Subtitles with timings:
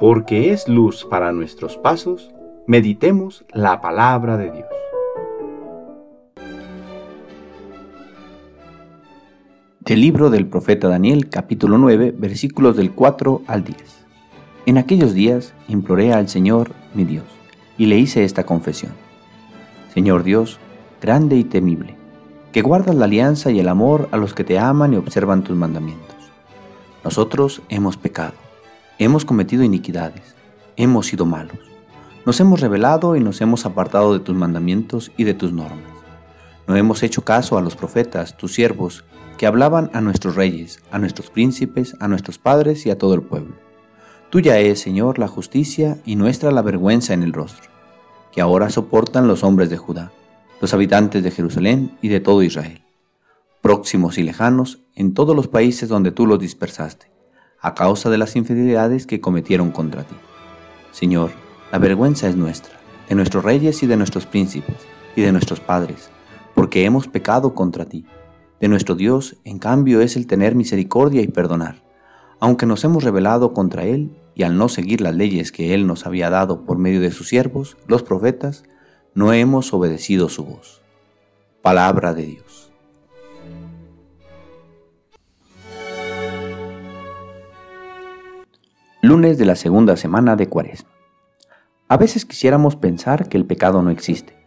[0.00, 2.30] porque es luz para nuestros pasos,
[2.66, 4.68] meditemos la palabra de Dios.
[9.80, 13.76] Del libro del profeta Daniel capítulo 9 versículos del 4 al 10.
[14.64, 17.26] En aquellos días imploré al Señor mi Dios
[17.76, 18.92] y le hice esta confesión.
[19.92, 20.60] Señor Dios,
[21.02, 21.94] grande y temible,
[22.52, 25.58] que guardas la alianza y el amor a los que te aman y observan tus
[25.58, 26.16] mandamientos.
[27.04, 28.32] Nosotros hemos pecado
[29.00, 30.34] Hemos cometido iniquidades,
[30.76, 31.56] hemos sido malos,
[32.26, 35.90] nos hemos rebelado y nos hemos apartado de tus mandamientos y de tus normas.
[36.66, 39.06] No hemos hecho caso a los profetas, tus siervos,
[39.38, 43.22] que hablaban a nuestros reyes, a nuestros príncipes, a nuestros padres y a todo el
[43.22, 43.54] pueblo.
[44.28, 47.70] Tuya es, Señor, la justicia y nuestra la vergüenza en el rostro,
[48.32, 50.12] que ahora soportan los hombres de Judá,
[50.60, 52.82] los habitantes de Jerusalén y de todo Israel,
[53.62, 57.10] próximos y lejanos en todos los países donde tú los dispersaste
[57.60, 60.14] a causa de las infidelidades que cometieron contra ti.
[60.92, 61.30] Señor,
[61.72, 62.74] la vergüenza es nuestra,
[63.08, 64.76] de nuestros reyes y de nuestros príncipes,
[65.16, 66.10] y de nuestros padres,
[66.54, 68.06] porque hemos pecado contra ti.
[68.60, 71.82] De nuestro Dios, en cambio, es el tener misericordia y perdonar,
[72.40, 76.06] aunque nos hemos rebelado contra Él y al no seguir las leyes que Él nos
[76.06, 78.64] había dado por medio de sus siervos, los profetas,
[79.14, 80.80] no hemos obedecido su voz.
[81.62, 82.69] Palabra de Dios.
[89.10, 90.88] Lunes de la segunda semana de Cuaresma.
[91.88, 94.38] A veces quisiéramos pensar que el pecado no existe,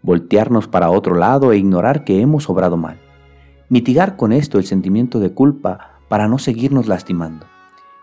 [0.00, 2.98] voltearnos para otro lado e ignorar que hemos obrado mal,
[3.68, 7.44] mitigar con esto el sentimiento de culpa para no seguirnos lastimando.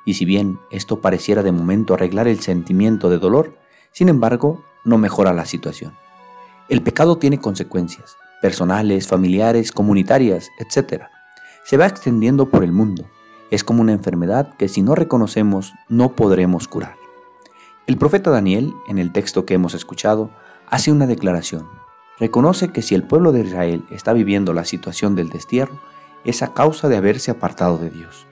[0.05, 3.57] Y si bien esto pareciera de momento arreglar el sentimiento de dolor,
[3.91, 5.93] sin embargo, no mejora la situación.
[6.69, 11.05] El pecado tiene consecuencias, personales, familiares, comunitarias, etc.
[11.63, 13.09] Se va extendiendo por el mundo
[13.53, 16.95] es como una enfermedad que si no reconocemos no podremos curar.
[17.85, 20.31] El profeta Daniel, en el texto que hemos escuchado,
[20.67, 21.67] hace una declaración.
[22.19, 25.79] Reconoce que si el pueblo de Israel está viviendo la situación del destierro,
[26.25, 28.25] es a causa de haberse apartado de Dios.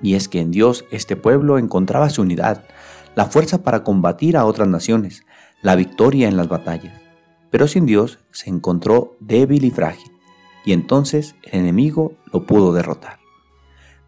[0.00, 2.64] Y es que en Dios este pueblo encontraba su unidad,
[3.16, 5.26] la fuerza para combatir a otras naciones,
[5.60, 6.98] la victoria en las batallas.
[7.50, 10.10] Pero sin Dios se encontró débil y frágil,
[10.64, 13.18] y entonces el enemigo lo pudo derrotar.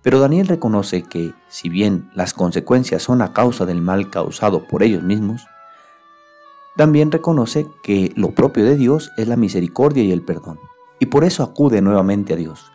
[0.03, 4.83] Pero Daniel reconoce que, si bien las consecuencias son a causa del mal causado por
[4.83, 5.47] ellos mismos,
[6.77, 10.59] también reconoce que lo propio de Dios es la misericordia y el perdón,
[10.99, 12.73] y por eso acude nuevamente a Dios,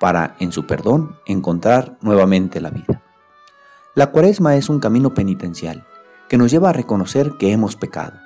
[0.00, 3.02] para en su perdón encontrar nuevamente la vida.
[3.94, 5.86] La cuaresma es un camino penitencial
[6.28, 8.18] que nos lleva a reconocer que hemos pecado,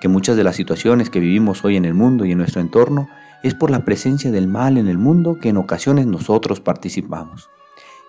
[0.00, 3.08] que muchas de las situaciones que vivimos hoy en el mundo y en nuestro entorno
[3.42, 7.50] es por la presencia del mal en el mundo que en ocasiones nosotros participamos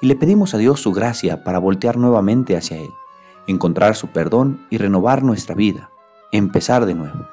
[0.02, 2.92] y le pedimos a Dios su gracia para voltear nuevamente hacia Él,
[3.48, 5.90] encontrar su perdón y renovar nuestra vida,
[6.32, 7.28] empezar de nuevo.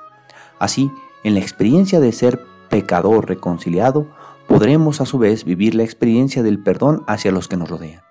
[0.58, 0.90] Así,
[1.24, 4.06] en la experiencia de ser pecador reconciliado,
[4.46, 8.02] podremos a su vez vivir la experiencia del perdón hacia los que nos rodean,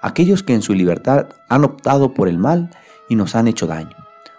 [0.00, 2.70] aquellos que en su libertad han optado por el mal
[3.08, 3.96] y nos han hecho daño,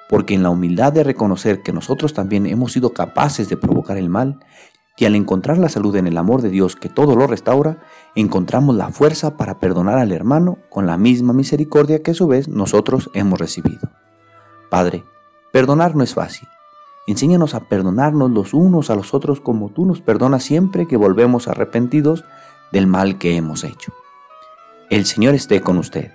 [0.09, 4.09] porque en la humildad de reconocer que nosotros también hemos sido capaces de provocar el
[4.09, 4.39] mal
[4.97, 7.77] y al encontrar la salud en el amor de Dios que todo lo restaura,
[8.15, 12.47] encontramos la fuerza para perdonar al hermano con la misma misericordia que a su vez
[12.47, 13.91] nosotros hemos recibido.
[14.71, 15.03] Padre,
[15.53, 16.47] perdonar no es fácil.
[17.05, 21.47] Enséñanos a perdonarnos los unos a los otros como tú nos perdonas siempre que volvemos
[21.47, 22.25] arrepentidos
[22.71, 23.93] del mal que hemos hecho.
[24.89, 26.11] El Señor esté con ustedes.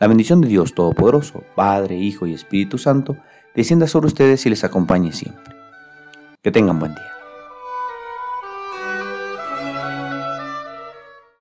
[0.00, 3.16] La bendición de Dios Todopoderoso, Padre, Hijo y Espíritu Santo,
[3.54, 5.54] descienda sobre ustedes y les acompañe siempre.
[6.42, 7.11] Que tengan buen día.